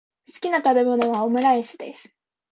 [0.33, 2.11] 好きな食べ物はオムライスです。